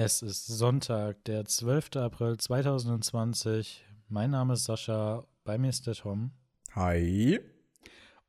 [0.00, 1.96] Es ist Sonntag, der 12.
[1.96, 3.84] April 2020.
[4.08, 6.30] Mein Name ist Sascha, bei mir ist der Tom.
[6.76, 7.40] Hi.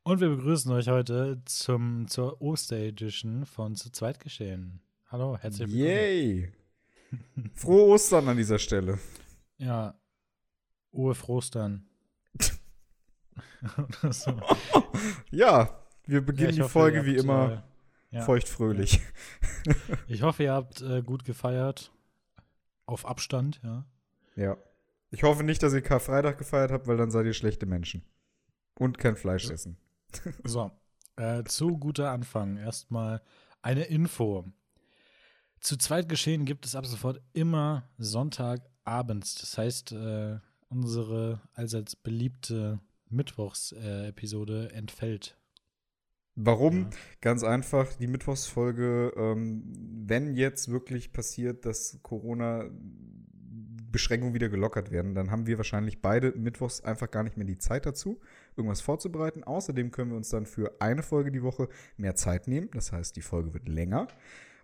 [0.02, 4.80] Und wir begrüßen euch heute zum, zur Oster-Edition von Zu zweit geschehen.
[5.12, 5.86] Hallo, herzlich willkommen.
[5.86, 6.52] Yay.
[7.54, 8.98] Frohe Ostern an dieser Stelle.
[9.58, 9.94] Ja,
[10.92, 11.86] Uwe Frostern.
[14.10, 14.40] So.
[15.30, 17.69] Ja, wir beginnen Ja, die hoffe, Folge wie immer äh,
[18.10, 18.22] ja.
[18.22, 19.00] feuchtfröhlich.
[20.08, 21.92] Ich hoffe, ihr habt äh, gut gefeiert.
[22.86, 23.84] Auf Abstand, ja.
[24.34, 24.56] Ja.
[25.10, 28.02] Ich hoffe nicht, dass ihr Karfreitag gefeiert habt, weil dann seid ihr schlechte Menschen.
[28.78, 29.76] Und kein Fleisch essen.
[30.44, 30.70] So,
[31.16, 33.20] äh, zu guter Anfang erstmal
[33.60, 34.46] eine Info.
[35.60, 39.34] Zu zweit geschehen gibt es ab sofort immer Sonntagabends.
[39.36, 40.38] Das heißt, äh,
[40.70, 42.80] unsere allseits beliebte
[43.10, 45.36] Mittwochs-Episode entfällt.
[46.44, 46.82] Warum?
[46.82, 46.90] Ja.
[47.20, 49.62] Ganz einfach, die Mittwochsfolge, ähm,
[50.06, 56.80] wenn jetzt wirklich passiert, dass Corona-Beschränkungen wieder gelockert werden, dann haben wir wahrscheinlich beide Mittwochs
[56.80, 58.20] einfach gar nicht mehr die Zeit dazu,
[58.56, 59.44] irgendwas vorzubereiten.
[59.44, 62.70] Außerdem können wir uns dann für eine Folge die Woche mehr Zeit nehmen.
[62.72, 64.08] Das heißt, die Folge wird länger.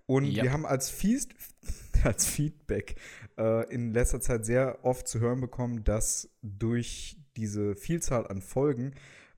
[0.07, 0.45] Und Ja.
[0.45, 1.35] wir haben als, Feast,
[2.05, 2.95] als Feedback
[3.39, 8.93] äh, in letzter Zeit sehr oft zu hören bekommen, dass durch diese Vielzahl an Folgen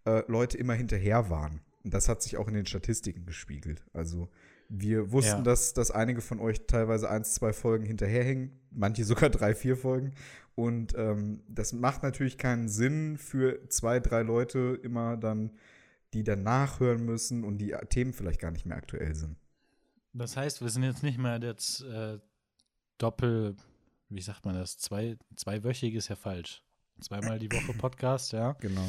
[0.04, 1.62] äh, Leute immer hinterher waren.
[1.90, 3.84] Das hat sich auch in den Statistiken gespiegelt.
[3.92, 4.28] Also
[4.68, 5.42] wir wussten, Ja.
[5.42, 10.12] dass, dass einige von euch teilweise eins, zwei Folgen hinterherhängen, manche sogar drei, vier Folgen.
[10.54, 15.52] Und ähm, das macht natürlich keinen Sinn für zwei, drei Leute immer dann,
[16.14, 19.36] die dann nachhören müssen und die Themen vielleicht gar nicht mehr aktuell sind.
[20.12, 22.18] Das heißt, wir sind jetzt nicht mehr jetzt äh,
[22.98, 23.56] doppel,
[24.08, 24.78] wie sagt man das?
[24.78, 26.62] Zwei, zweiwöchig ist ja falsch.
[27.00, 28.52] Zweimal die Woche Podcast, ja.
[28.54, 28.86] Genau.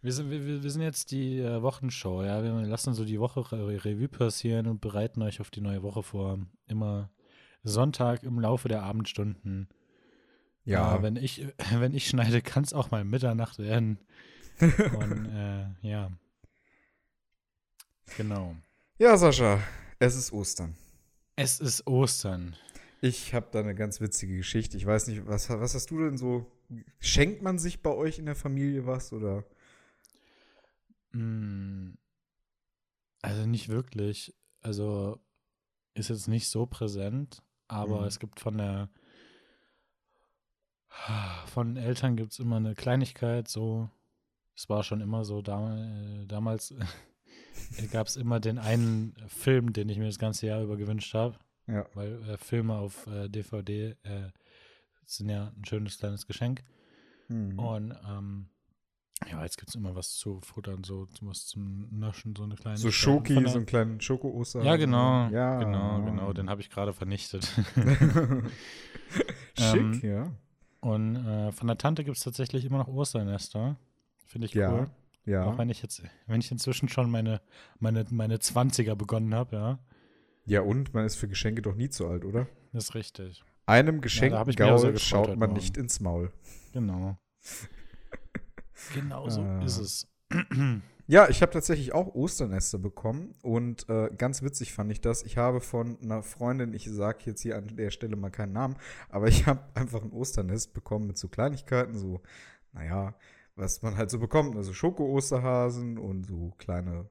[0.00, 2.42] Wir sind, wir, wir sind jetzt die äh, Wochenshow, ja.
[2.42, 6.02] Wir lassen so die Woche Re Revue passieren und bereiten euch auf die neue Woche
[6.02, 6.38] vor.
[6.66, 7.10] Immer
[7.64, 9.68] Sonntag im Laufe der Abendstunden.
[10.64, 11.46] Ja, Äh, wenn ich,
[11.78, 13.98] wenn ich schneide, kann es auch mal Mitternacht werden.
[14.60, 16.10] Und äh, ja.
[18.16, 18.56] Genau.
[18.98, 19.60] ja, Sascha,
[19.98, 20.76] es ist Ostern.
[21.36, 22.56] Es ist Ostern.
[23.00, 24.76] Ich habe da eine ganz witzige Geschichte.
[24.76, 26.50] Ich weiß nicht, was, was hast du denn so?
[26.98, 29.44] Schenkt man sich bei euch in der Familie was oder?
[31.12, 31.92] Mm,
[33.22, 34.34] Also nicht wirklich.
[34.60, 35.18] Also
[35.94, 38.06] ist jetzt nicht so präsent, aber Mhm.
[38.06, 38.88] es gibt von der
[41.46, 43.88] von Eltern gibt es immer eine Kleinigkeit, so.
[44.56, 46.74] Es war schon immer so, dam äh, damals
[47.92, 51.38] gab es immer den einen Film, den ich mir das ganze Jahr über gewünscht habe,
[51.68, 51.86] Ja.
[51.94, 54.30] weil äh, Filme auf äh, DVD äh,
[55.06, 56.64] sind ja ein schönes kleines Geschenk.
[57.28, 57.58] Mhm.
[57.58, 58.48] Und ähm,
[59.30, 62.76] ja, jetzt gibt es immer was zu futtern, so was zum Naschen, so eine kleine.
[62.76, 64.62] So Schoki, so einen kleinen Schoko-Oster.
[64.62, 65.28] Ja, genau.
[65.30, 65.58] Ja.
[65.58, 66.32] Genau, genau.
[66.32, 67.44] Den habe ich gerade vernichtet.
[69.58, 70.32] Schick, Ähm, ja.
[70.80, 73.76] Und äh, von der Tante gibt es tatsächlich immer noch Osternester.
[74.26, 74.82] Finde ich Ja, cool.
[74.84, 75.58] Auch Ja.
[75.58, 77.40] wenn ich jetzt, wenn ich inzwischen schon meine,
[77.80, 79.78] meine, meine 20er begonnen habe, ja.
[80.46, 82.46] Ja, und man ist für Geschenke doch nie zu alt, oder?
[82.72, 83.42] Das ist richtig.
[83.66, 85.52] Einem Geschenk auch gefreut schaut man Morgen.
[85.54, 86.32] nicht ins Maul.
[86.72, 87.18] Genau.
[88.94, 89.62] Genau so Ah.
[89.64, 90.06] ist es.
[91.06, 95.22] Ja, ich habe tatsächlich auch Osternester bekommen und äh, ganz witzig fand ich das.
[95.22, 98.76] Ich habe von einer Freundin, ich sage jetzt hier an der Stelle mal keinen Namen,
[99.08, 102.20] aber ich habe einfach ein Osternest bekommen mit so Kleinigkeiten, so,
[102.74, 103.14] naja,
[103.56, 107.08] was man halt so bekommt, also Schoko-Osterhasen und so kleine,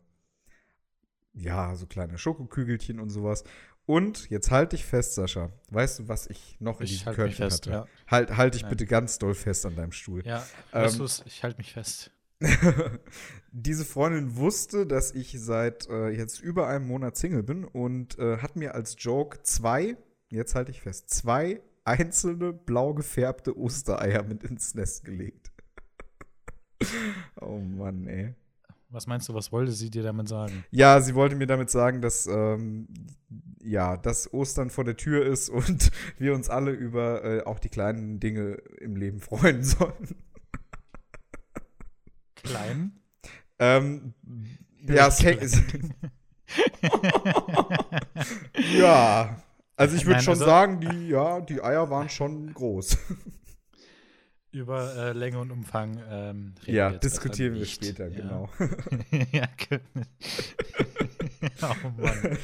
[1.34, 3.44] ja, so kleine Schokokügelchen und sowas.
[3.88, 5.50] Und jetzt halte ich fest, Sascha.
[5.72, 7.72] Weißt du, was ich noch in Ich diesem mich Körbchen fest, hatte?
[7.72, 7.88] ja.
[8.12, 8.72] Halt, halt dich Nein.
[8.72, 10.24] bitte ganz doll fest an deinem Stuhl.
[10.26, 11.24] Ja, Ähm, du's?
[11.26, 12.12] ich halte mich fest.
[13.52, 18.38] Diese Freundin wusste, dass ich seit äh, jetzt über einem Monat Single bin und äh,
[18.38, 19.96] hat mir als Joke zwei,
[20.30, 25.52] jetzt halte ich fest, zwei einzelne blau gefärbte Ostereier mit ins Nest gelegt.
[27.42, 28.36] oh Mann, ey.
[28.90, 30.64] Was meinst du, was wollte sie dir damit sagen?
[30.72, 32.88] Ja, sie wollte mir damit sagen, dass ähm,
[33.68, 37.70] ja, dass Ostern vor der Tür ist und wir uns alle über äh, auch die
[37.70, 40.16] kleinen Dinge im Leben freuen sollen.
[42.36, 43.00] Klein?
[43.60, 44.14] Ähm,
[44.88, 45.24] ja, es-
[48.78, 49.42] Ja,
[49.76, 52.98] also ich würde schon also- sagen, die, ja, die Eier waren schon groß.
[54.52, 57.98] Über äh, Länge und Umfang ähm, reden ja, wir diskutieren wir erstmal nicht.
[57.98, 59.48] später, ja.
[59.52, 59.78] genau.
[61.60, 62.38] ja, oh Mann.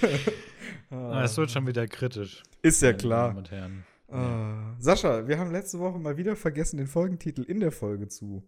[0.94, 2.44] Ah, Es wird schon wieder kritisch.
[2.62, 3.38] Ist ja meine Damen klar.
[3.38, 3.86] und Herren.
[4.10, 8.48] Ah, Sascha, wir haben letzte Woche mal wieder vergessen, den Folgentitel in der Folge zu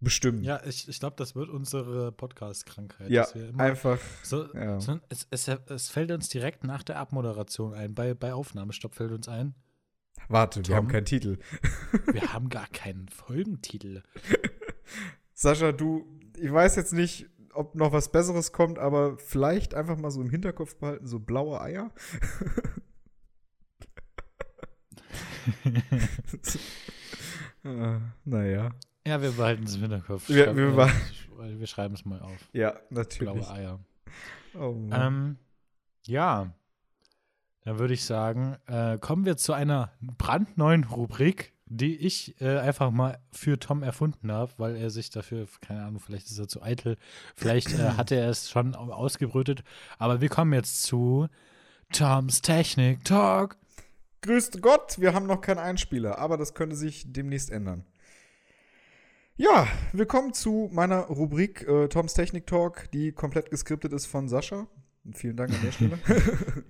[0.00, 0.44] Bestimmt.
[0.44, 3.10] Ja, ich, ich glaube, das wird unsere Podcast-Krankheit.
[3.10, 3.98] Ja, dass wir immer einfach.
[4.22, 4.78] so, ja.
[4.78, 7.94] so, es, es, es fällt uns direkt nach der Abmoderation ein.
[7.94, 9.54] Bei, bei Aufnahmestopp fällt uns ein.
[10.28, 10.76] Warte, wir Tom?
[10.76, 11.38] haben keinen Titel.
[12.12, 14.02] Wir haben gar keinen Folgentitel.
[15.32, 16.06] Sascha, du,
[16.38, 20.30] ich weiß jetzt nicht, ob noch was Besseres kommt, aber vielleicht einfach mal so im
[20.30, 21.90] Hinterkopf behalten, so blaue Eier.
[27.64, 28.70] äh, naja.
[29.06, 30.28] Ja, wir behalten es im Hinterkopf.
[30.28, 30.90] Wir- wir beh-
[31.58, 32.38] wir schreiben es mal auf.
[32.52, 33.32] Ja, natürlich.
[33.34, 33.80] Blaue Eier.
[34.54, 34.76] Oh.
[34.92, 35.38] Ähm,
[36.06, 36.54] ja,
[37.62, 42.90] dann würde ich sagen, äh, kommen wir zu einer brandneuen Rubrik, die ich äh, einfach
[42.90, 46.62] mal für Tom erfunden habe, weil er sich dafür, keine Ahnung, vielleicht ist er zu
[46.62, 46.96] eitel,
[47.34, 49.64] vielleicht äh, hat er es schon au- ausgebrütet,
[49.98, 51.28] aber wir kommen jetzt zu
[51.92, 53.56] Toms Technik Talk.
[54.22, 57.84] Grüßt Gott, wir haben noch keinen Einspieler, aber das könnte sich demnächst ändern.
[59.36, 64.66] Ja, willkommen zu meiner Rubrik äh, Toms Technik Talk, die komplett geskriptet ist von Sascha.
[65.12, 65.98] Vielen Dank an der Stelle.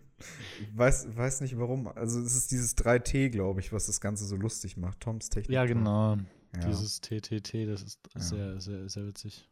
[0.61, 1.89] ich weiß, weiß nicht warum.
[1.89, 5.01] Also es ist dieses 3T, glaube ich, was das Ganze so lustig macht.
[5.01, 6.17] Toms Technik Ja, genau.
[6.57, 6.69] Ja.
[6.69, 8.21] Dieses TTT, das ist Ja.
[8.21, 9.49] sehr, sehr, sehr witzig.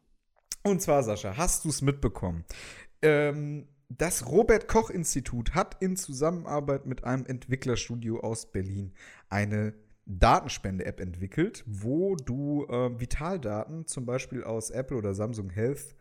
[0.63, 2.45] Und zwar, Sascha, hast du es mitbekommen?
[3.01, 8.93] Ähm, das Robert Koch Institut hat in Zusammenarbeit mit einem Entwicklerstudio aus Berlin
[9.29, 9.73] eine
[10.05, 15.95] Datenspende-App entwickelt, wo du äh, Vitaldaten zum Beispiel aus Apple oder Samsung Health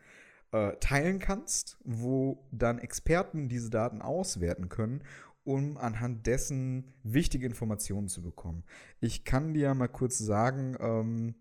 [0.53, 5.03] äh, teilen kannst, wo dann Experten diese Daten auswerten können,
[5.45, 8.63] um anhand dessen wichtige Informationen zu bekommen.
[9.01, 11.35] Ich kann dir mal kurz sagen, ähm,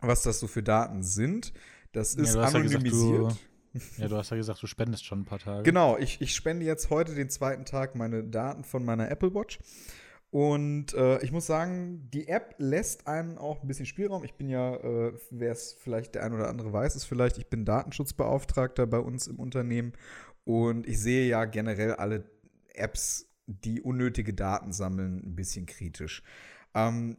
[0.00, 1.52] was das so für Daten sind.
[1.92, 3.36] Das Ja, ist du hast ja gesagt, anonymisiert.
[3.98, 5.62] Ja, du hast ja gesagt, du spendest schon ein paar Tage.
[5.62, 9.58] Genau, ich, ich spende jetzt heute den zweiten Tag meine Daten von meiner Apple Watch.
[10.30, 14.24] Und äh, ich muss sagen, die App lässt einen auch ein bisschen Spielraum.
[14.24, 17.48] Ich bin ja, äh, wer es vielleicht der ein oder andere weiß, ist vielleicht, ich
[17.48, 19.92] bin Datenschutzbeauftragter bei uns im Unternehmen.
[20.44, 22.24] Und ich sehe ja generell alle
[22.74, 26.22] Apps, die unnötige Daten sammeln, ein bisschen kritisch.
[26.74, 27.16] Ähm,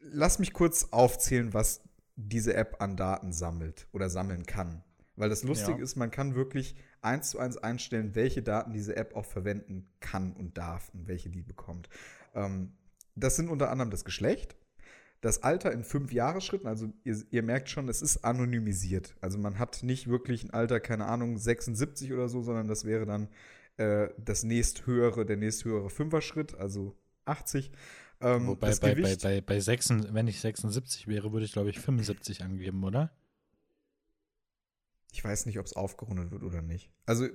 [0.00, 1.82] lass mich kurz aufzählen, was
[2.16, 4.82] diese App an Daten sammelt oder sammeln kann.
[5.14, 5.84] Weil das Lustige Ja.
[5.84, 10.32] ist, man kann wirklich eins zu eins einstellen, welche Daten diese App auch verwenden kann
[10.32, 11.88] und darf und welche die bekommt.
[12.36, 12.76] Ähm,
[13.16, 14.56] das sind unter anderem das Geschlecht,
[15.20, 19.16] das Alter in fünf Jahresschritten, also ihr, ihr merkt schon, es ist anonymisiert.
[19.20, 23.06] Also man hat nicht wirklich ein Alter, keine Ahnung, 76 oder so, sondern das wäre
[23.06, 23.28] dann
[23.78, 27.72] äh, das nächsthöhere, der nächsthöhere Fünfer-Schritt, also 80.
[28.20, 31.80] Ähm, Wobei bei, bei, bei, bei 6, wenn ich 76 wäre, würde ich, glaube ich,
[31.80, 33.10] 75 angeben, oder?
[35.12, 36.90] Ich weiß nicht, ob es aufgerundet wird oder nicht.
[37.06, 37.26] Also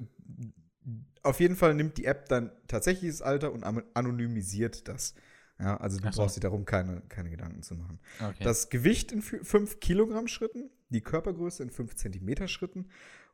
[1.24, 5.14] auf jeden Fall nimmt die App dann tatsächlich das Alter und anonymisiert das.
[5.60, 6.22] Ja, also du so.
[6.22, 8.00] brauchst dir darum keine, keine Gedanken zu machen.
[8.20, 8.44] Okay.
[8.44, 12.88] Das Gewicht in 5 Kilogramm Schritten, die Körpergröße in 5 Zentimeter Schritten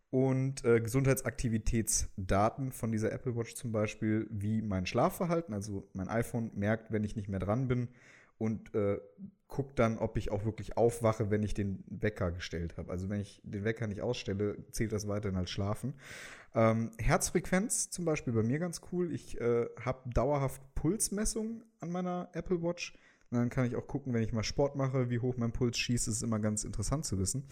[0.10, 5.54] und äh, Gesundheitsaktivitätsdaten von dieser Apple Watch zum Beispiel, wie mein Schlafverhalten.
[5.54, 7.90] Also mein iPhone merkt, wenn ich nicht mehr dran bin
[8.38, 9.00] und äh,
[9.48, 12.92] guckt dann, ob ich auch wirklich aufwache, wenn ich den Wecker gestellt habe.
[12.92, 15.94] Also wenn ich den Wecker nicht ausstelle, zählt das weiterhin als Schlafen.
[16.54, 19.13] Ähm, Herzfrequenz zum Beispiel bei mir ganz cool.
[19.13, 22.94] Ich äh, habe dauerhaft Pulsmessungen an meiner Apple Watch.
[23.30, 25.77] Und dann kann ich auch gucken, wenn ich mal Sport mache, wie hoch mein Puls
[25.77, 26.08] schießt.
[26.08, 27.48] Das ist immer ganz interessant zu wissen.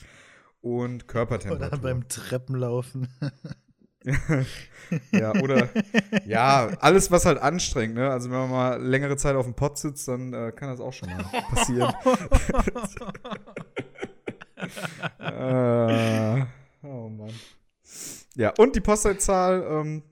[0.62, 1.68] Und Körpertemperatur.
[1.68, 3.08] Oder beim Treppenlaufen.
[5.12, 5.70] ja, oder
[6.26, 8.10] ja, alles, was halt anstrengt, ne?
[8.10, 10.94] Also wenn man mal längere Zeit auf dem Pott sitzt, dann äh, kann das auch
[10.94, 11.94] schon mal passieren.
[15.20, 16.46] äh,
[16.84, 17.34] oh Mann.
[18.36, 20.04] Ja, und die Postleitzahl, ähm,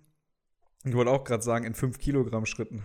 [0.86, 2.84] ich wollte auch gerade sagen, in 5 Kilogramm Schritten.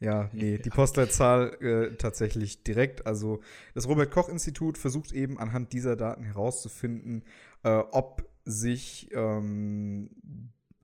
[0.00, 3.06] Ja, nee, die Postleitzahl äh, tatsächlich direkt.
[3.06, 3.40] Also
[3.74, 7.24] das Robert-Koch-Institut versucht eben anhand dieser Daten herauszufinden,
[7.64, 10.10] äh, ob sich ähm,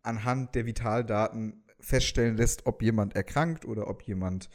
[0.03, 4.49] anhand der Vitaldaten feststellen lässt, ob jemand erkrankt oder ob jemand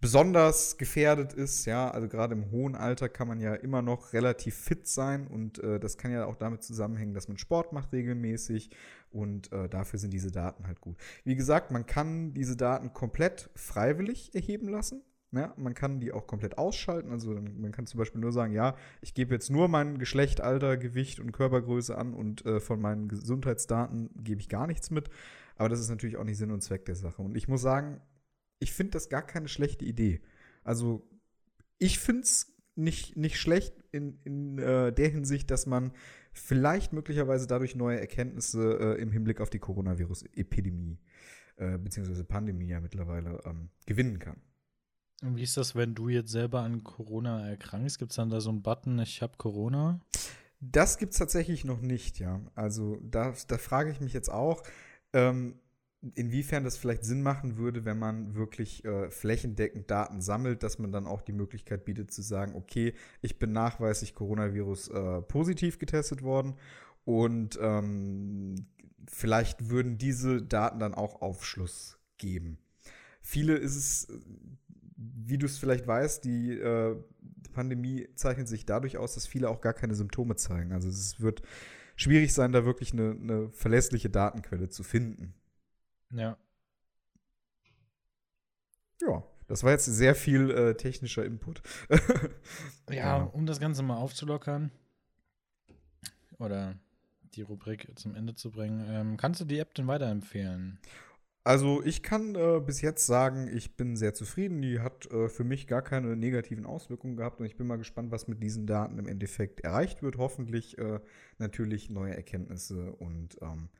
[0.00, 1.64] besonders gefährdet ist.
[1.64, 5.58] Ja, also gerade im hohen Alter kann man ja immer noch relativ fit sein und
[5.58, 8.70] äh, das kann ja auch damit zusammenhängen, dass man Sport macht regelmäßig
[9.10, 10.96] und äh, dafür sind diese Daten halt gut.
[11.24, 15.02] Wie gesagt, man kann diese Daten komplett freiwillig erheben lassen.
[15.32, 17.10] Ja, man kann die auch komplett ausschalten.
[17.10, 20.78] Also man kann zum Beispiel nur sagen, ja, ich gebe jetzt nur mein Geschlecht, Alter,
[20.78, 25.10] Gewicht und Körpergröße an und äh, von meinen Gesundheitsdaten gebe ich gar nichts mit.
[25.56, 27.20] Aber das ist natürlich auch nicht Sinn und Zweck der Sache.
[27.20, 28.00] Und ich muss sagen,
[28.58, 30.22] ich finde das gar keine schlechte Idee.
[30.64, 31.06] Also
[31.78, 35.92] ich finde es nicht, nicht schlecht in, in äh, der Hinsicht, dass man
[36.32, 40.98] vielleicht möglicherweise dadurch neue Erkenntnisse äh, im Hinblick auf die Coronavirus-Epidemie
[41.58, 44.40] äh, beziehungsweise Pandemie ja mittlerweile ähm, gewinnen kann.
[45.22, 47.98] Und wie ist das, wenn du jetzt selber an Corona erkrankst?
[47.98, 50.00] Gibt es dann da so einen Button, ich habe Corona?
[50.60, 52.40] Das gibt es tatsächlich noch nicht, ja.
[52.54, 54.62] Also da, da frage ich mich jetzt auch,
[55.12, 55.58] ähm,
[56.14, 60.92] inwiefern das vielleicht Sinn machen würde, wenn man wirklich äh, flächendeckend Daten sammelt, dass man
[60.92, 66.22] dann auch die Möglichkeit bietet zu sagen, okay, ich bin nachweislich Coronavirus äh, positiv getestet
[66.22, 66.54] worden
[67.04, 68.66] und ähm,
[69.08, 72.58] vielleicht würden diese Daten dann auch Aufschluss geben.
[73.20, 74.08] Viele ist es,
[74.98, 76.96] wie du es vielleicht weißt, die äh,
[77.52, 80.72] Pandemie zeichnet sich dadurch aus, dass viele auch gar keine Symptome zeigen.
[80.72, 81.42] Also es wird
[81.96, 85.34] schwierig sein, da wirklich eine, eine verlässliche Datenquelle zu finden.
[86.10, 86.36] Ja.
[89.00, 91.62] Ja, das war jetzt sehr viel äh, technischer Input.
[92.88, 94.72] ja, ja, um das Ganze mal aufzulockern
[96.38, 96.76] oder
[97.34, 100.80] die Rubrik zum Ende zu bringen, ähm, kannst du die App denn weiterempfehlen?
[101.48, 104.60] Also ich kann äh, bis jetzt sagen, ich bin sehr zufrieden.
[104.60, 108.10] Die hat äh, für mich gar keine negativen Auswirkungen gehabt und ich bin mal gespannt,
[108.10, 110.18] was mit diesen Daten im Endeffekt erreicht wird.
[110.18, 111.00] Hoffentlich äh,
[111.38, 113.70] natürlich neue Erkenntnisse und ähm,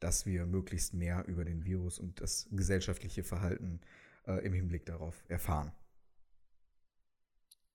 [0.00, 3.82] dass wir möglichst mehr über den Virus und das gesellschaftliche Verhalten
[4.26, 5.70] äh, im Hinblick darauf erfahren.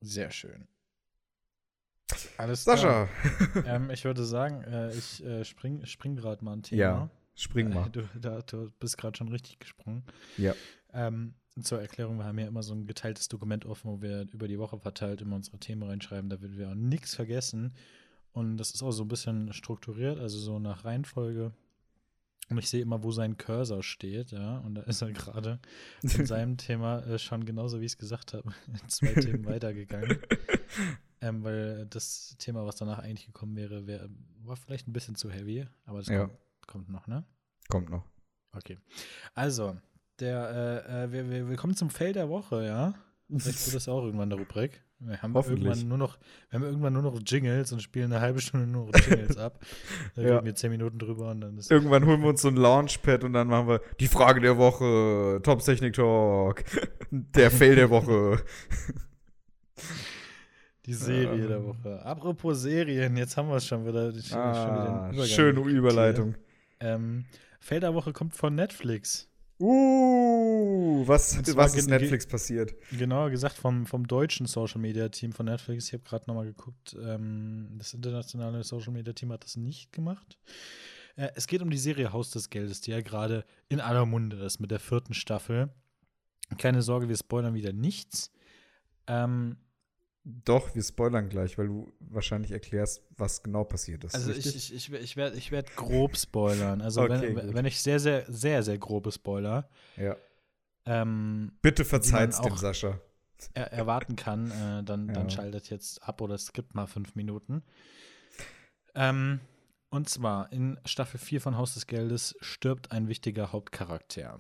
[0.01, 0.67] Sehr schön.
[2.37, 3.07] Alles Sascha.
[3.67, 6.81] ähm, ich würde sagen, äh, ich äh, spring, spring gerade mal ein Thema.
[6.81, 7.89] Ja, spring mal.
[7.89, 10.03] Du, da, du bist gerade schon richtig gesprungen.
[10.37, 10.53] Ja.
[10.93, 14.47] Ähm, zur Erklärung, wir haben ja immer so ein geteiltes Dokument offen, wo wir über
[14.47, 16.29] die Woche verteilt immer unsere Themen reinschreiben.
[16.29, 17.73] Da wird wir auch nichts vergessen.
[18.31, 21.51] Und das ist auch so ein bisschen strukturiert, also so nach Reihenfolge.
[22.49, 24.57] Und ich sehe immer, wo sein Cursor steht, ja.
[24.59, 25.59] Und da ist er gerade
[26.01, 28.51] in seinem Thema äh, schon genauso, wie ich es gesagt habe,
[28.87, 30.17] zwei Themen weitergegangen.
[31.21, 34.09] Ähm, weil das Thema, was danach eigentlich gekommen wäre, wär,
[34.43, 36.25] war vielleicht ein bisschen zu heavy, aber das ja.
[36.25, 37.25] kommt, kommt, noch, ne?
[37.69, 38.05] Kommt noch.
[38.55, 38.77] Okay.
[39.33, 39.77] Also,
[40.19, 42.93] der, äh, äh wir, wir, wir kommen zum Fell der Woche, ja.
[43.29, 44.83] Vielleicht wird das auch irgendwann eine Rubrik.
[44.99, 46.17] Wir haben irgendwann nur noch,
[46.49, 49.59] wir haben irgendwann nur noch Jingles und spielen eine halbe Stunde nur noch Jingles ab.
[50.15, 50.35] Da ja.
[50.35, 53.23] reden wir zehn Minuten drüber und dann ist Irgendwann holen wir uns so ein Launchpad
[53.23, 56.63] und dann machen wir die Frage der Woche, Tops Technik Talk,
[57.11, 58.41] der Fail der Woche.
[60.85, 61.47] Die Serie ähm.
[61.47, 62.05] der Woche.
[62.05, 64.11] Apropos Serien, jetzt haben wir es schon wieder.
[64.33, 66.35] Ah, schon wieder schöne Überleitung.
[66.83, 67.25] Ähm,
[67.59, 69.29] Fail der Woche kommt von Netflix.
[69.59, 72.75] Uh, was, was ist Netflix passiert?
[72.91, 75.87] Genauer gesagt vom, vom deutschen Social Media Team von Netflix.
[75.87, 80.37] Ich habe gerade nochmal geguckt, ähm, das internationale Social Media Team hat das nicht gemacht.
[81.15, 84.37] Äh, es geht um die Serie Haus des Geldes, die ja gerade in aller Munde
[84.43, 85.69] ist mit der vierten Staffel.
[86.57, 88.31] Keine Sorge, wir spoilern wieder nichts.
[89.07, 89.57] Ähm,
[90.25, 94.15] doch, wir spoilern gleich, weil du wahrscheinlich erklärst, was genau passiert ist.
[94.15, 94.55] Also richtig?
[94.55, 96.81] ich, ich, ich, werde ich werd grob spoilern.
[96.81, 99.69] Also okay, wenn, wenn ich sehr, sehr, sehr, sehr grobe Spoiler.
[99.97, 100.15] Ja.
[100.85, 102.99] Ähm, Bitte verzeiht dem Sascha.
[103.53, 105.13] Er, erwarten kann, äh, dann, ja.
[105.13, 107.61] dann schaltet jetzt ab oder skippt mal fünf Minuten.
[108.95, 109.41] Ähm,
[109.89, 114.39] und zwar in Staffel 4 von Haus des Geldes stirbt ein wichtiger Hauptcharakter.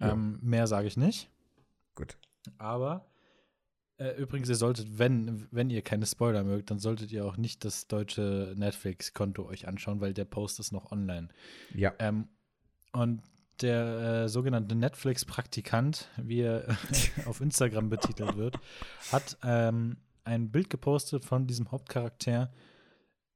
[0.00, 0.48] Ähm, ja.
[0.48, 1.30] Mehr sage ich nicht.
[1.94, 2.18] Gut.
[2.58, 3.06] Aber
[3.98, 7.64] äh, übrigens, ihr solltet, wenn, wenn ihr keine Spoiler mögt, dann solltet ihr auch nicht
[7.64, 11.28] das deutsche Netflix-Konto euch anschauen, weil der Post ist noch online.
[11.74, 11.92] Ja.
[11.98, 12.28] Ähm,
[12.92, 13.22] und
[13.60, 16.76] der äh, sogenannte Netflix-Praktikant, wie er
[17.26, 18.58] auf Instagram betitelt wird,
[19.10, 22.52] hat ähm, ein Bild gepostet von diesem Hauptcharakter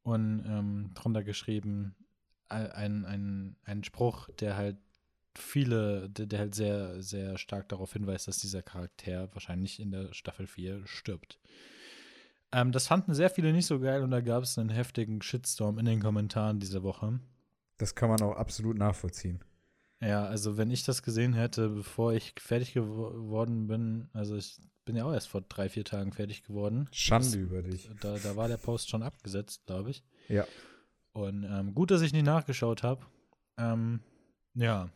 [0.02, 1.96] und ähm, drunter geschrieben,
[2.48, 4.78] ein, ein, ein Spruch, der halt
[5.38, 10.46] viele, der, halt sehr, sehr stark darauf hinweist, dass dieser Charakter wahrscheinlich in der Staffel
[10.46, 11.38] 4 stirbt.
[12.52, 15.78] Ähm, das fanden sehr viele nicht so geil und da gab es einen heftigen Shitstorm
[15.78, 17.20] in den Kommentaren diese Woche.
[17.78, 19.44] Das kann man auch absolut nachvollziehen.
[20.00, 24.96] Ja, also wenn ich das gesehen hätte, bevor ich fertig geworden bin, also ich bin
[24.96, 26.88] ja auch erst vor drei, vier Tagen fertig geworden.
[26.92, 27.90] Schande das, über dich.
[28.00, 30.04] Da, da war der Post schon abgesetzt, glaube ich.
[30.28, 30.46] Ja.
[31.12, 33.04] Und ähm, gut, dass ich nicht nachgeschaut habe.
[33.58, 34.00] Ähm,
[34.54, 34.90] ja,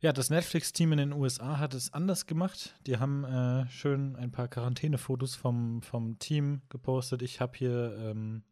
[0.00, 2.74] ja, das Netflix-Team in den USA hat es anders gemacht.
[2.86, 7.20] Die haben äh, schön ein paar Quarantänefotos vom, vom Team gepostet.
[7.20, 8.42] Ich habe hier ähm,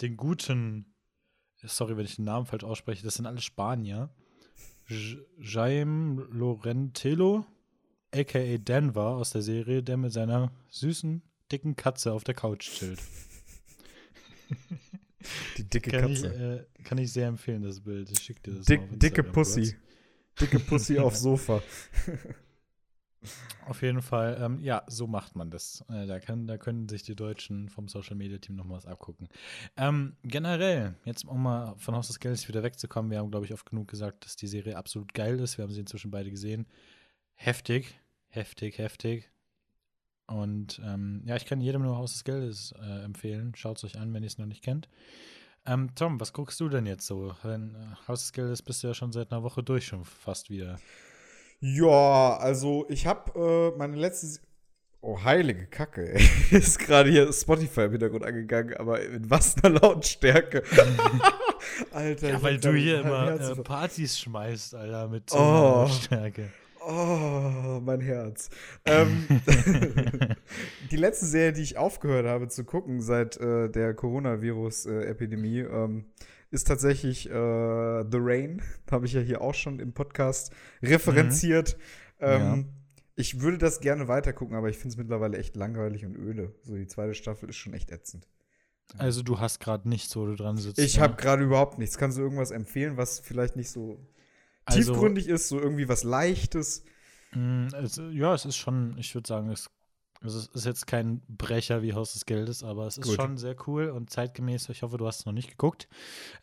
[0.00, 0.94] den guten,
[1.62, 4.08] sorry, wenn ich den Namen falsch ausspreche, das sind alle Spanier.
[5.38, 7.44] Jaime Lorentelo,
[8.12, 11.22] aka Denver aus der Serie, der mit seiner süßen,
[11.52, 13.00] dicken Katze auf der Couch chillt.
[15.58, 16.26] Die dicke kann Katze.
[16.34, 18.10] Ich, äh, kann ich sehr empfehlen, das Bild.
[18.10, 19.72] Ich schicke dir das Dick, Dicke Pussy.
[19.72, 19.89] Kurz.
[20.40, 21.62] Dicke Pussy aufs Sofa.
[23.66, 25.84] Auf jeden Fall, ähm, ja, so macht man das.
[25.88, 28.86] Äh, da, kann, da können sich die Deutschen vom Social Media Team noch mal was
[28.86, 29.28] abgucken.
[29.76, 33.52] Ähm, generell, jetzt um mal von Haus des Geldes wieder wegzukommen, wir haben, glaube ich,
[33.52, 35.58] oft genug gesagt, dass die Serie absolut geil ist.
[35.58, 36.66] Wir haben sie inzwischen beide gesehen.
[37.34, 39.30] Heftig, heftig, heftig.
[40.26, 43.52] Und ähm, ja, ich kann jedem nur Haus des Geldes äh, empfehlen.
[43.54, 44.88] Schaut es euch an, wenn ihr es noch nicht kennt.
[45.66, 47.34] Ähm, Tom, was guckst du denn jetzt so?
[47.44, 50.50] Denn, äh, Haus des Geldes bist du ja schon seit einer Woche durch, schon fast
[50.50, 50.78] wieder.
[51.60, 54.40] Ja, also ich habe äh, meine letzte.
[55.02, 56.28] Oh, heilige Kacke, ey.
[56.50, 60.62] Ist gerade hier Spotify im Hintergrund angegangen, aber in was einer Lautstärke.
[61.92, 62.28] Alter.
[62.28, 65.86] Ja, weil du hier immer äh, Partys schmeißt, Alter, mit so oh.
[65.86, 66.50] Lautstärke.
[66.90, 68.50] Oh, mein Herz.
[68.84, 69.24] ähm,
[70.90, 76.06] die letzte Serie, die ich aufgehört habe zu gucken seit äh, der Coronavirus-Epidemie, ähm,
[76.50, 77.32] ist tatsächlich äh,
[78.10, 78.60] The Rain.
[78.90, 81.76] Habe ich ja hier auch schon im Podcast referenziert.
[82.18, 82.26] Mhm.
[82.26, 82.64] Ähm, ja.
[83.14, 86.56] Ich würde das gerne weitergucken, aber ich finde es mittlerweile echt langweilig und öde.
[86.64, 88.26] So, die zweite Staffel ist schon echt ätzend.
[88.98, 90.80] Also, du hast gerade nichts, wo du dran sitzt.
[90.80, 91.02] Ich ja?
[91.02, 91.98] habe gerade überhaupt nichts.
[91.98, 94.00] Kannst du irgendwas empfehlen, was vielleicht nicht so
[94.70, 96.84] also, tiefgründig ist, so irgendwie was Leichtes?
[97.32, 99.70] Mm, es, ja, es ist schon, ich würde sagen, es,
[100.22, 103.16] es, ist jetzt kein Brecher wie Haus des Geldes, aber es ist Gut.
[103.16, 104.68] schon sehr cool und zeitgemäß.
[104.68, 105.88] Ich hoffe, du hast es noch nicht geguckt.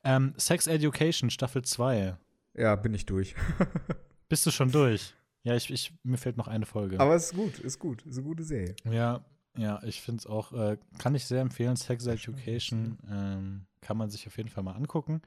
[0.03, 2.17] Ähm, Sex Education, Staffel 2.
[2.55, 3.35] Ja, bin ich durch.
[4.29, 5.13] Bist du schon durch?
[5.43, 6.99] Ja, ich, ich, mir fehlt noch eine Folge.
[6.99, 8.75] Aber es ist gut, ist gut, ist eine gute Serie.
[8.83, 9.23] Ja,
[9.57, 11.75] ja, ich finde es auch, äh, kann ich sehr empfehlen.
[11.75, 15.21] Sex Education ähm, kann man sich auf jeden Fall mal angucken.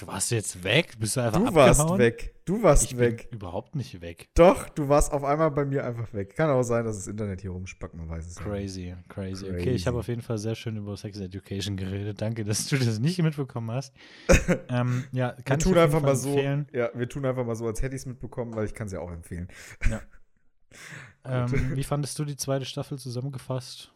[0.00, 0.94] Du warst jetzt weg?
[0.98, 2.34] Bist du einfach Du warst weg.
[2.44, 3.28] Du warst ich weg.
[3.30, 4.28] überhaupt nicht weg.
[4.34, 6.34] Doch, du warst auf einmal bei mir einfach weg.
[6.34, 9.08] Kann auch sein, dass das Internet hier rumspackt, man weiß es crazy, nicht.
[9.08, 9.60] Crazy, crazy.
[9.60, 12.20] Okay, ich habe auf jeden Fall sehr schön über Sex Education geredet.
[12.20, 13.94] Danke, dass du das nicht mitbekommen hast.
[14.68, 16.36] ähm, ja, kann wir tun einfach mal so.
[16.36, 18.92] Ja, wir tun einfach mal so, als hätte ich es mitbekommen, weil ich kann es
[18.92, 19.46] ja auch empfehlen.
[19.88, 20.00] Ja.
[21.28, 23.92] ähm, wie fandest du die zweite Staffel zusammengefasst?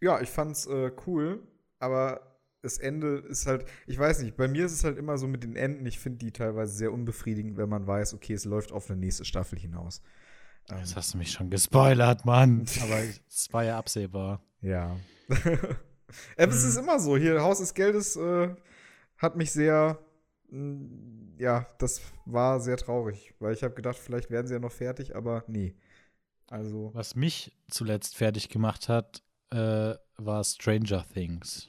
[0.00, 1.42] Ja, ich fand's äh, cool,
[1.78, 2.20] aber
[2.62, 5.42] das Ende ist halt, ich weiß nicht, bei mir ist es halt immer so mit
[5.44, 8.90] den Enden, ich finde die teilweise sehr unbefriedigend, wenn man weiß, okay, es läuft auf
[8.90, 10.02] eine nächste Staffel hinaus.
[10.76, 12.66] Jetzt hast du mich schon gespoilert, Mann.
[12.82, 14.42] Aber es war ja absehbar.
[14.60, 14.96] Ja.
[16.36, 17.16] es ist immer so.
[17.16, 18.54] Hier, Haus des Geldes äh,
[19.16, 19.98] hat mich sehr,
[20.50, 24.60] mh, mm, ja, das war sehr traurig, weil ich habe gedacht, vielleicht werden sie ja
[24.60, 25.76] noch fertig, aber nee.
[26.50, 26.90] Also.
[26.94, 31.68] Was mich zuletzt fertig gemacht hat, äh, war Stranger Things.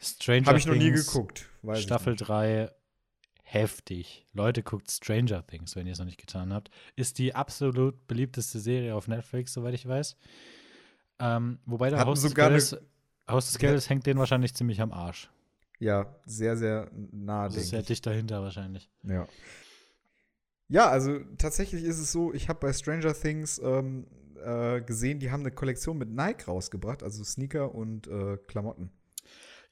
[0.00, 1.48] Stranger Habe ich noch nie geguckt.
[1.74, 2.70] Staffel 3
[3.42, 4.26] heftig.
[4.32, 6.70] Leute, guckt Stranger Things, wenn ihr es noch nicht getan habt.
[6.96, 10.16] Ist die absolut beliebteste Serie auf Netflix, soweit ich weiß.
[11.18, 12.76] Ähm, wobei der Haus des, Geldes,
[13.28, 15.30] Haus des Geldes hängt denen wahrscheinlich ziemlich am Arsch.
[15.78, 17.46] Ja, sehr, sehr nah.
[17.46, 18.88] Das ist sehr dicht dahinter wahrscheinlich.
[19.02, 19.26] Ja.
[20.70, 24.06] Ja, also tatsächlich ist es so, ich habe bei Stranger Things ähm,
[24.42, 28.90] äh, gesehen, die haben eine Kollektion mit Nike rausgebracht, also Sneaker und äh, Klamotten.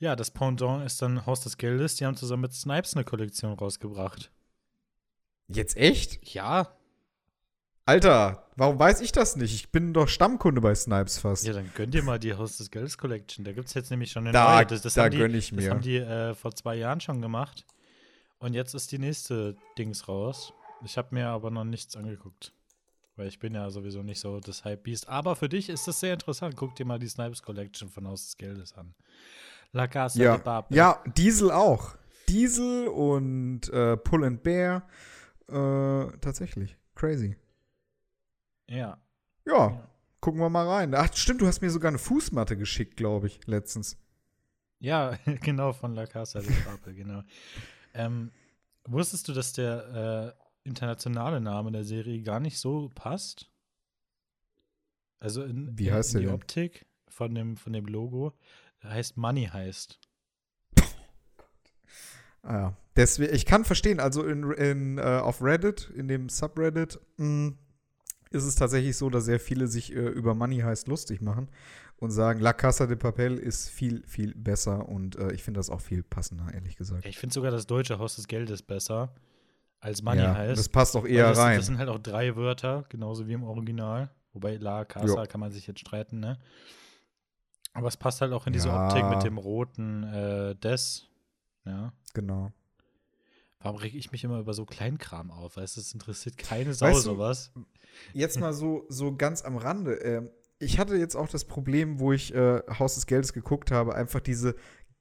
[0.00, 1.96] Ja, das Pendant ist dann Haus des Geldes.
[1.96, 4.32] Die haben zusammen mit Snipes eine Kollektion rausgebracht.
[5.46, 6.34] Jetzt echt?
[6.34, 6.76] Ja.
[7.84, 9.54] Alter, warum weiß ich das nicht?
[9.54, 11.46] Ich bin doch Stammkunde bei Snipes fast.
[11.46, 13.44] Ja, dann gönn dir mal die Haus des Geldes Collection.
[13.44, 14.66] Da gibt es jetzt nämlich schon eine da, neue.
[14.66, 15.62] Das, das da gönn ich mir.
[15.62, 17.64] Das haben die äh, vor zwei Jahren schon gemacht.
[18.38, 20.52] Und jetzt ist die nächste Dings raus.
[20.84, 22.52] Ich habe mir aber noch nichts angeguckt.
[23.16, 25.08] Weil ich bin ja sowieso nicht so das Hype-Beast.
[25.08, 26.54] Aber für dich ist das sehr interessant.
[26.56, 28.94] Guck dir mal die Snipes Collection von Haus des Geldes an.
[29.72, 30.36] La Casa ja.
[30.36, 30.76] de Papel.
[30.76, 31.96] Ja, Diesel auch.
[32.28, 34.88] Diesel und äh, Pull and Bear.
[35.48, 36.76] Äh, tatsächlich.
[36.94, 37.36] Crazy.
[38.68, 38.98] Ja.
[39.46, 39.70] ja.
[39.70, 39.88] ja.
[40.20, 40.94] Gucken wir mal rein.
[40.94, 43.96] Ach, stimmt, du hast mir sogar eine Fußmatte geschickt, glaube ich, letztens.
[44.80, 47.22] Ja, genau, von La Casa de Papel, genau.
[47.94, 48.32] Ähm,
[48.84, 53.50] wusstest du, dass der äh, internationale Name der Serie gar nicht so passt?
[55.20, 58.34] Also in, Wie heißt in, in die Optik von dem, von dem Logo
[58.82, 59.98] heißt Money heißt.
[62.42, 62.76] Ah ja.
[62.96, 67.58] Deswegen, ich kann verstehen, also in, in, uh, auf Reddit, in dem Subreddit, mh, mm,
[68.30, 71.48] ist es tatsächlich so, dass sehr viele sich äh, über Money heißt lustig machen
[71.96, 75.70] und sagen, La Casa de Papel ist viel, viel besser und äh, ich finde das
[75.70, 77.06] auch viel passender, ehrlich gesagt.
[77.06, 79.14] Ich finde sogar das deutsche Haus des Geldes besser
[79.80, 80.58] als Money ja, heißt.
[80.58, 81.56] Das passt auch eher das, rein.
[81.56, 84.10] Das sind halt auch drei Wörter, genauso wie im Original.
[84.32, 85.28] Wobei La Casa jo.
[85.28, 86.38] kann man sich jetzt streiten, ne?
[87.72, 88.86] Aber es passt halt auch in diese ja.
[88.86, 91.06] Optik mit dem roten äh, Des.
[91.64, 91.92] Ja.
[92.14, 92.50] Genau.
[93.60, 95.56] Warum reg ich mich immer über so Kleinkram auf?
[95.56, 97.52] Weißt du, es interessiert keine Sau weißt du, sowas.
[98.12, 99.94] Jetzt mal so, so ganz am Rande.
[99.94, 103.94] Ähm, ich hatte jetzt auch das Problem, wo ich äh, Haus des Geldes geguckt habe,
[103.94, 104.54] einfach diese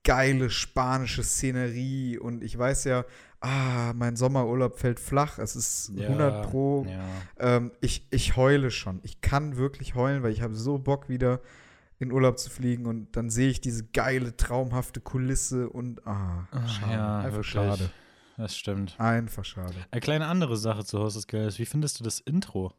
[0.04, 3.06] geile spanische Szenerie und ich weiß ja,
[3.42, 6.86] ah, mein Sommerurlaub fällt flach, es ist ja, 100 pro.
[6.86, 7.06] Ja.
[7.40, 9.00] Ähm, ich, ich heule schon.
[9.04, 11.42] Ich kann wirklich heulen, weil ich habe so Bock wieder
[12.00, 16.92] in Urlaub zu fliegen und dann sehe ich diese geile, traumhafte Kulisse und ah, schade.
[16.92, 17.48] Ja, Einfach wirklich.
[17.48, 17.90] schade.
[18.38, 19.00] Das stimmt.
[19.00, 19.74] Einfach schade.
[19.90, 21.58] Eine kleine andere Sache zu des Geldes.
[21.58, 22.74] Wie findest du das Intro?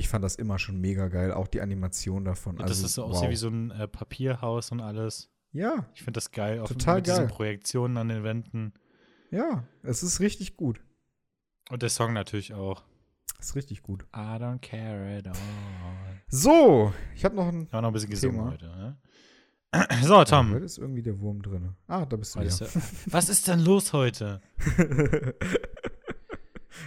[0.00, 2.60] ich fand das immer schon mega geil, auch die Animation davon.
[2.60, 3.10] Also, das ist so wow.
[3.10, 5.30] aussieht wie so ein äh, Papierhaus und alles.
[5.52, 7.28] Ja, Ich finde das geil, auch Total mit diesen geil.
[7.28, 8.72] Projektionen an den Wänden.
[9.30, 10.80] ja, es ist richtig gut.
[11.70, 12.82] Und der Song natürlich auch.
[13.38, 14.02] Es ist richtig gut.
[14.14, 15.34] I don't care at all.
[16.28, 17.62] So, ich habe noch ein.
[17.62, 18.50] Ich noch ein bisschen gesungen Thema.
[18.52, 18.66] heute.
[18.66, 18.98] Ne?
[20.02, 20.52] So, Tom.
[20.52, 21.74] Heute ist irgendwie der Wurm drin.
[21.86, 22.50] Ah, da bist du wieder.
[22.50, 24.40] ja- Was ist denn los heute?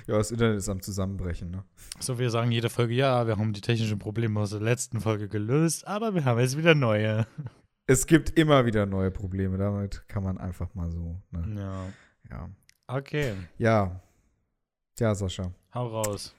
[0.08, 1.63] ja, das Internet ist am Zusammenbrechen, ne?
[1.99, 5.30] So, wir sagen jede Folge, ja, wir haben die technischen Probleme aus der letzten Folge
[5.30, 7.26] gelöst, aber wir haben jetzt wieder neue.
[7.86, 9.58] Es gibt immer wieder neue Probleme.
[9.58, 11.22] Damit kann man einfach mal so.
[11.32, 11.62] Ne?
[11.62, 11.86] Ja.
[12.30, 12.50] Ja.
[12.88, 14.02] Okay, Ja.
[15.00, 15.52] Ja, Sascha.
[15.74, 16.36] hau raus.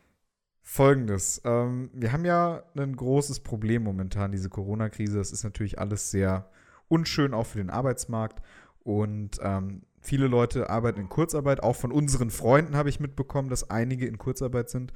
[0.62, 1.42] Folgendes.
[1.44, 5.18] Ähm, wir haben ja ein großes Problem momentan, diese Corona-Krise.
[5.18, 6.48] Das ist natürlich alles sehr
[6.88, 8.40] unschön, auch für den Arbeitsmarkt.
[8.84, 11.62] Und ähm, viele Leute arbeiten in Kurzarbeit.
[11.62, 14.92] Auch von unseren Freunden habe ich mitbekommen, dass einige in Kurzarbeit sind.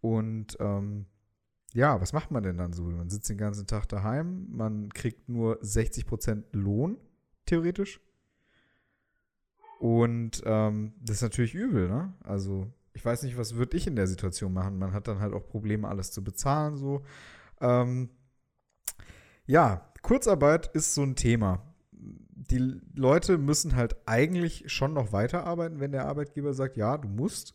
[0.00, 1.06] Und ähm,
[1.72, 2.84] ja, was macht man denn dann so?
[2.84, 6.98] Man sitzt den ganzen Tag daheim, man kriegt nur 60% Lohn,
[7.46, 8.00] theoretisch.
[9.78, 12.12] Und ähm, das ist natürlich übel, ne?
[12.22, 14.78] Also, ich weiß nicht, was würde ich in der Situation machen.
[14.78, 17.02] Man hat dann halt auch Probleme, alles zu bezahlen, so.
[17.60, 18.10] Ähm,
[19.46, 21.62] ja, Kurzarbeit ist so ein Thema.
[21.92, 27.54] Die Leute müssen halt eigentlich schon noch weiterarbeiten, wenn der Arbeitgeber sagt, ja, du musst.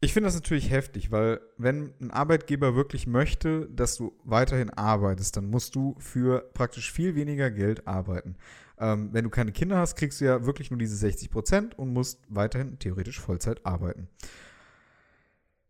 [0.00, 5.36] Ich finde das natürlich heftig, weil wenn ein Arbeitgeber wirklich möchte, dass du weiterhin arbeitest,
[5.36, 8.36] dann musst du für praktisch viel weniger Geld arbeiten.
[8.78, 11.92] Ähm, wenn du keine Kinder hast, kriegst du ja wirklich nur diese 60 Prozent und
[11.92, 14.08] musst weiterhin theoretisch Vollzeit arbeiten.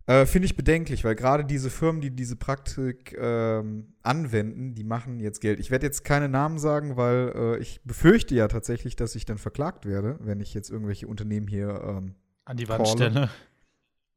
[0.06, 5.20] Äh, Finde ich bedenklich, weil gerade diese Firmen, die diese Praktik ähm, anwenden, die machen
[5.20, 5.58] jetzt Geld.
[5.58, 9.38] Ich werde jetzt keine Namen sagen, weil äh, ich befürchte ja tatsächlich, dass ich dann
[9.38, 12.14] verklagt werde, wenn ich jetzt irgendwelche Unternehmen hier ähm,
[12.44, 12.68] An die.
[12.68, 13.30] Wand stelle.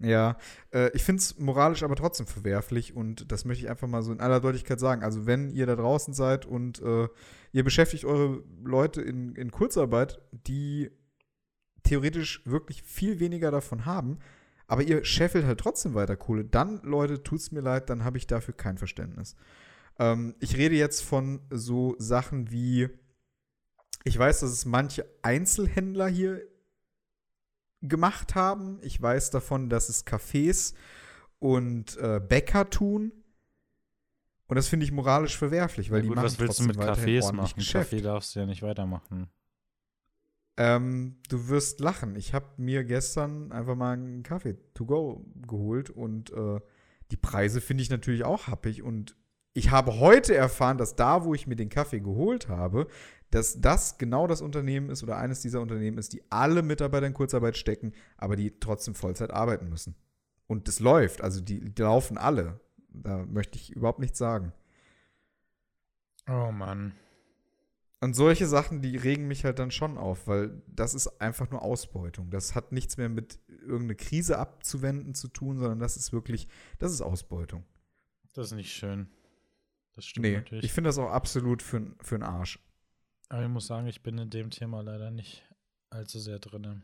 [0.03, 0.37] Ja,
[0.73, 4.11] äh, ich finde es moralisch aber trotzdem verwerflich und das möchte ich einfach mal so
[4.11, 5.03] in aller Deutlichkeit sagen.
[5.03, 7.07] Also wenn ihr da draußen seid und äh,
[7.51, 10.91] ihr beschäftigt eure Leute in, in Kurzarbeit, die
[11.83, 14.19] theoretisch wirklich viel weniger davon haben,
[14.67, 18.25] aber ihr scheffelt halt trotzdem weiter Kohle, dann, Leute, tut's mir leid, dann habe ich
[18.25, 19.35] dafür kein Verständnis.
[19.99, 22.89] Ähm, ich rede jetzt von so Sachen wie,
[24.03, 26.41] ich weiß, dass es manche Einzelhändler hier
[27.81, 28.79] gemacht haben.
[28.81, 30.73] Ich weiß davon, dass es Cafés
[31.39, 33.11] und äh, Bäcker tun.
[34.47, 36.67] Und das finde ich moralisch verwerflich, weil Ja, die gut, machen was willst du trotzdem
[36.67, 37.55] mit weiterhin Cafés machen?
[37.55, 37.91] Geschäft.
[37.91, 39.29] Kaffee darfst du ja nicht weitermachen.
[40.57, 42.15] Ähm, du wirst lachen.
[42.15, 46.59] Ich habe mir gestern einfach mal einen Kaffee to go geholt und äh,
[47.11, 48.83] die Preise finde ich natürlich auch happig.
[48.83, 49.15] Und
[49.53, 52.87] ich habe heute erfahren, dass da, wo ich mir den Kaffee geholt habe,
[53.31, 57.13] dass das genau das Unternehmen ist oder eines dieser Unternehmen ist, die alle Mitarbeiter in
[57.13, 59.95] Kurzarbeit stecken, aber die trotzdem Vollzeit arbeiten müssen.
[60.47, 62.59] Und das läuft, also die, die laufen alle.
[62.89, 64.51] Da möchte ich überhaupt nichts sagen.
[66.29, 66.93] Oh Mann.
[68.01, 71.61] Und solche Sachen, die regen mich halt dann schon auf, weil das ist einfach nur
[71.61, 72.31] Ausbeutung.
[72.31, 76.47] Das hat nichts mehr mit irgendeine Krise abzuwenden zu tun, sondern das ist wirklich,
[76.79, 77.63] das ist Ausbeutung.
[78.33, 79.07] Das ist nicht schön.
[79.93, 80.65] Das stimmt Nee, natürlich.
[80.65, 82.59] ich finde das auch absolut für, für einen Arsch.
[83.29, 85.47] Aber ich muss sagen, ich bin in dem Thema leider nicht
[85.89, 86.83] allzu sehr drin.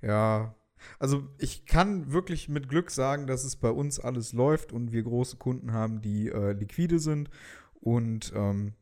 [0.00, 0.54] Ja,
[0.98, 5.02] also ich kann wirklich mit Glück sagen, dass es bei uns alles läuft und wir
[5.02, 7.30] große Kunden haben, die äh, liquide sind.
[7.74, 8.74] Und ähm,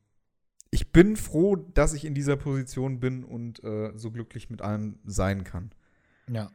[0.70, 4.98] ich bin froh, dass ich in dieser Position bin und äh, so glücklich mit allem
[5.04, 5.72] sein kann.
[6.28, 6.52] Ja,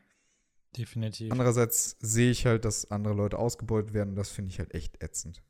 [0.78, 1.32] definitiv.
[1.32, 4.16] Andererseits sehe ich halt, dass andere Leute ausgebeutet werden.
[4.16, 5.42] Das finde ich halt echt ätzend.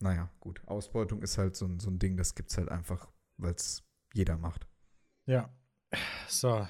[0.00, 0.62] Naja, gut.
[0.66, 3.82] Ausbeutung ist halt so ein, so ein Ding, das gibt es halt einfach, weil es
[4.14, 4.66] jeder macht.
[5.26, 5.50] Ja.
[6.26, 6.66] So.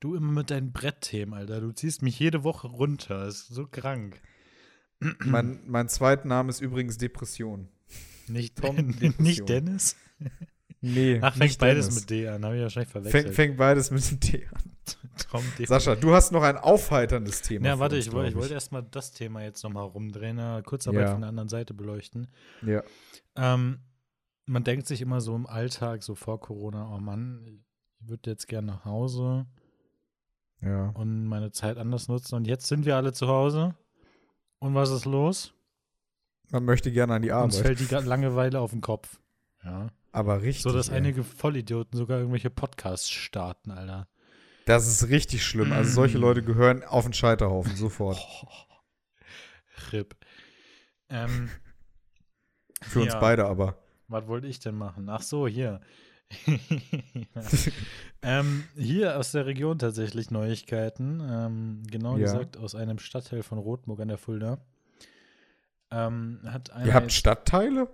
[0.00, 1.60] Du immer mit deinen Brettthemen, Alter.
[1.60, 3.26] Du ziehst mich jede Woche runter.
[3.26, 4.20] Ist so krank.
[5.24, 7.68] mein, mein zweiter Name ist übrigens Depression.
[8.26, 9.46] Nicht, Tom, nicht Depression.
[9.46, 9.96] Dennis?
[10.80, 12.00] Nee, Ach, fängt nicht beides Dennis.
[12.00, 12.44] mit D an.
[12.44, 13.24] Habe ich wahrscheinlich verwechselt.
[13.24, 14.67] Fängt, fängt beides mit T an.
[15.66, 17.66] Sascha, du hast noch ein aufheiterndes Thema.
[17.66, 21.02] Ja, warte, uns, ich, wollte- ich wollte erstmal das Thema jetzt nochmal rumdrehen, äh, Kurzarbeit
[21.02, 21.12] Ja.
[21.12, 22.28] von der anderen Seite beleuchten.
[22.64, 22.82] Ja.
[23.36, 23.80] Ähm,
[24.46, 27.60] man denkt sich immer so im Alltag, so vor Corona, oh Mann, ich
[28.00, 29.46] würde jetzt gerne nach Hause
[30.60, 30.90] Ja.
[30.90, 32.34] und meine Zeit anders nutzen.
[32.36, 33.74] Und jetzt sind wir alle zu Hause.
[34.58, 35.52] Und was ist los?
[36.50, 37.76] Man möchte gerne an die Uns Arbeit.
[37.78, 39.20] fällt die Langeweile auf den Kopf.
[39.64, 39.88] Ja.
[40.12, 40.62] Aber richtig.
[40.62, 40.96] So, dass ey.
[40.96, 44.08] einige Vollidioten sogar irgendwelche Podcasts starten, Alter.
[44.68, 45.72] Das ist richtig schlimm.
[45.72, 46.20] Also solche Mm.
[46.20, 48.18] Leute gehören auf den Scheiterhaufen sofort.
[49.92, 50.14] Rip.
[51.08, 51.48] Ähm,
[52.82, 53.18] Für uns ja.
[53.18, 53.78] beide aber.
[54.08, 55.08] Was wollte ich denn machen?
[55.08, 55.80] Ach so, hier.
[58.22, 61.26] ähm, hier aus der Region tatsächlich Neuigkeiten.
[61.26, 62.24] Ähm, genau Ja.
[62.24, 64.58] gesagt aus einem Stadtteil von Rotburg an der Fulda.
[65.90, 67.88] Ähm, hat Ihr habt Stadtteile?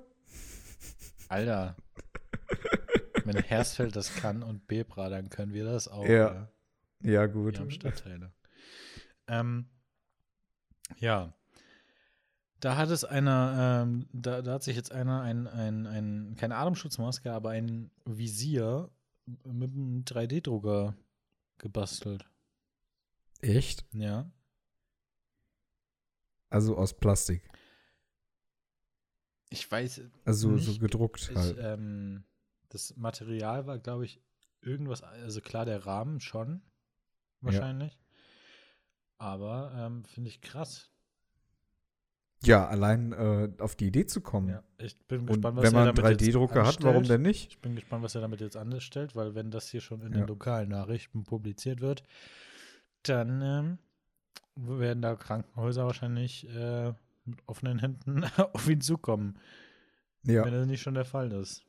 [1.29, 1.77] Alter.
[3.25, 6.05] Wenn Hersfeld das kann und Bebra, dann können wir das auch.
[6.05, 6.35] Ja.
[6.35, 6.49] ja.
[7.05, 7.59] Ja, Wir gut.
[7.61, 8.33] haben Stadtteile.
[9.29, 9.69] Ähm,
[10.99, 11.33] ja.
[12.61, 16.57] Da hat es einer, ähm, da, da hat sich jetzt einer ein, ein, ein, keine
[16.57, 18.91] Atemschutzmaske, aber ein Visier
[19.45, 20.97] mit einem 3D-Drucker
[21.59, 22.25] gebastelt.
[23.41, 23.85] Echt?
[23.93, 24.31] Ja.
[26.51, 27.43] Also aus Plastik.
[29.51, 31.57] Ich weiß, Also so Nicht- gedruckt ich, halt.
[31.61, 32.25] ähm,
[32.71, 34.21] das Material war, glaube ich,
[34.63, 36.63] irgendwas, also klar, der Rahmen schon,
[37.45, 37.99] wahrscheinlich.
[39.19, 40.91] Aber ähm, finde ich krass.
[42.43, 44.49] Ja, allein äh, auf die Idee zu kommen.
[44.51, 47.23] Ja, ich bin gespannt, was wenn man er einen damit jetzt 3D-Drucker hat, warum denn
[47.23, 47.49] nicht?
[47.53, 50.19] Ich bin gespannt, was er damit jetzt anstellt, weil wenn das hier schon in Ja.
[50.19, 52.03] den lokalen Nachrichten publiziert wird,
[53.05, 53.79] dann ähm,
[54.57, 56.93] werden da Krankenhäuser wahrscheinlich äh,
[57.25, 59.39] mit offenen Händen auf ihn zukommen,
[60.25, 60.45] Ja.
[60.45, 61.65] wenn das nicht schon der Fall ist.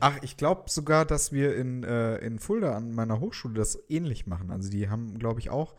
[0.00, 4.26] Ach, ich glaube sogar, dass wir in, äh, in Fulda an meiner Hochschule das ähnlich
[4.26, 4.50] machen.
[4.50, 5.74] Also die haben, glaube ich, auch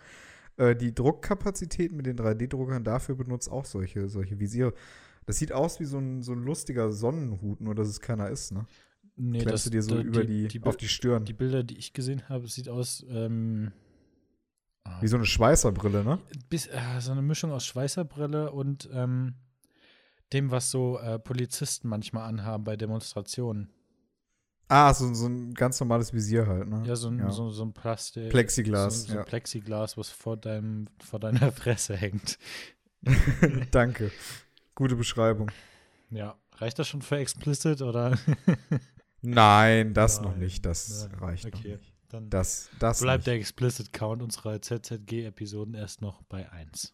[0.58, 4.74] äh, die Druckkapazitäten mit den 3D-Druckern dafür benutzt auch solche, solche Visiere.
[5.26, 8.52] Das sieht aus wie so ein, so ein lustiger Sonnenhut, nur dass es keiner ist,
[8.52, 8.68] ne?
[9.18, 11.26] Nee, Klemmst du dir so da- über die, die, auf die Stirn.
[11.26, 13.72] die Bilder, die ich gesehen habe, sieht aus ähm,
[14.84, 16.20] ah, wie so eine Schweißerbrille, ne?
[16.50, 19.36] bis, äh, so eine Mischung aus Schweißerbrille und ähm,
[20.34, 23.70] dem, was so äh, Polizisten manchmal anhaben bei Demonstrationen.
[24.68, 26.84] Ah, so, so ein ganz normales Visier halt, ne?
[26.88, 27.30] Ja, so ein, Ja.
[27.32, 28.30] So, so ein Plastik.
[28.30, 29.20] Plexiglas, So, so ja.
[29.20, 32.40] ein Plexiglas, was vor, deinem, vor deiner Fresse hängt.
[33.72, 34.12] Danke.
[34.74, 35.52] Gute Beschreibung.
[36.10, 36.36] Ja.
[36.58, 38.18] Reicht das schon für explicit oder?
[39.22, 40.40] Nein, das noch Nein.
[40.40, 40.66] nicht.
[40.66, 41.20] Das Nein.
[41.20, 41.78] reicht noch Okay.
[41.78, 41.94] nicht.
[42.10, 43.28] Dann Das, das bleibt nicht.
[43.28, 46.94] der explicit Count unserer ZZG-Episoden erst noch bei 1.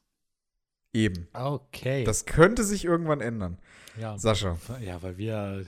[0.94, 1.28] Eben.
[1.34, 2.04] Okay.
[2.06, 3.60] Das könnte sich irgendwann ändern.
[4.00, 5.66] ja, Sascha, ja, weil wir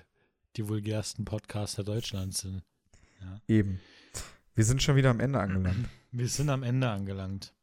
[0.55, 2.63] die vulgärsten Podcaster Deutschlands sind.
[3.47, 3.79] eben.
[4.55, 5.89] Wir sind schon wieder am Ende angelangt.
[6.11, 7.53] Wir sind am Ende angelangt.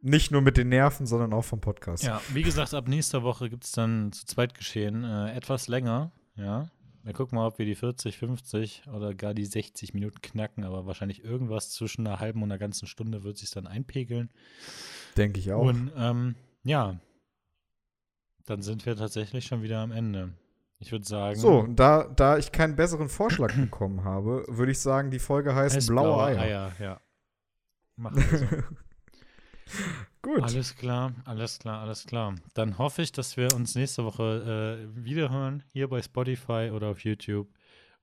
[0.00, 2.02] Nicht nur mit den Nerven, sondern auch vom Podcast.
[2.02, 6.10] Ja, wie gesagt, ab nächster Woche gibt es dann zu zweit geschehen äh, etwas länger.
[6.36, 6.70] Ja.
[7.04, 10.86] Wir gucken mal, ob wir die 40, 50 oder gar die 60 Minuten knacken, aber
[10.86, 14.30] wahrscheinlich irgendwas zwischen einer halben und einer ganzen Stunde wird sich dann einpegeln.
[15.16, 15.62] Denke ich auch.
[15.62, 17.00] Und ähm, ja,
[18.46, 20.32] dann sind wir tatsächlich schon wieder am Ende.
[20.80, 25.10] Ich würde sagen, so, da, da ich keinen besseren Vorschlag bekommen habe, würde ich sagen,
[25.10, 26.72] die Folge heißt, heißt Blaue, Eier.
[26.78, 27.00] ja.
[27.96, 28.46] Machen wir so.
[30.22, 30.42] Gut.
[30.42, 32.34] Alles klar, alles klar, alles klar.
[32.54, 37.00] Dann hoffe ich, dass wir uns nächste Woche äh, wiederhören, hier bei Spotify oder auf
[37.00, 37.48] YouTube.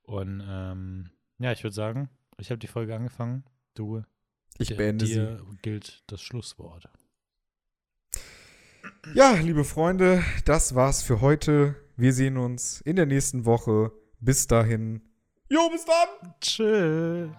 [0.03, 1.09] Und ähm,
[1.39, 3.43] ja, ich würde sagen, ich habe die Folge angefangen.
[3.73, 4.03] Du,
[4.57, 5.15] ich dir, beende sie.
[5.15, 6.89] dir gilt das Schlusswort.
[9.13, 11.75] Ja, liebe Freunde, das war's für heute.
[11.97, 13.91] Wir sehen uns in der nächsten Woche.
[14.19, 15.01] Bis dahin.
[15.49, 16.33] Jo, bis dann!
[16.41, 17.29] Tschüss.